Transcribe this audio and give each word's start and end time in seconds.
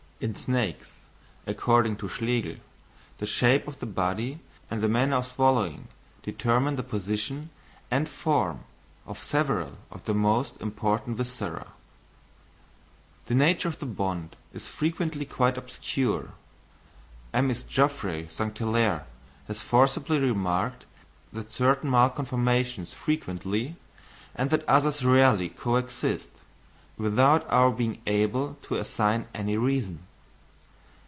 In 0.23 0.35
snakes, 0.35 0.97
according 1.47 1.95
to 1.97 2.07
Schlegel, 2.07 2.57
the 3.17 3.25
shape 3.25 3.67
of 3.67 3.79
the 3.79 3.87
body 3.87 4.37
and 4.69 4.79
the 4.83 4.87
manner 4.87 5.15
of 5.15 5.25
swallowing 5.25 5.87
determine 6.21 6.75
the 6.75 6.83
position 6.83 7.49
and 7.89 8.07
form 8.07 8.59
of 9.07 9.17
several 9.17 9.79
of 9.89 10.05
the 10.05 10.13
most 10.13 10.61
important 10.61 11.17
viscera. 11.17 11.69
The 13.25 13.33
nature 13.33 13.67
of 13.67 13.79
the 13.79 13.87
bond 13.87 14.35
is 14.53 14.67
frequently 14.67 15.25
quite 15.25 15.57
obscure. 15.57 16.33
M. 17.33 17.49
Is. 17.49 17.63
Geoffroy 17.63 18.27
St. 18.27 18.55
Hilaire 18.55 19.07
has 19.47 19.63
forcibly 19.63 20.19
remarked 20.19 20.85
that 21.33 21.51
certain 21.51 21.89
malconformations 21.89 22.93
frequently, 22.93 23.75
and 24.35 24.51
that 24.51 24.69
others 24.69 25.03
rarely, 25.03 25.49
coexist 25.49 26.29
without 26.95 27.49
our 27.51 27.71
being 27.71 28.03
able 28.05 28.53
to 28.61 28.75
assign 28.75 29.27
any 29.33 29.57
reason. 29.57 30.05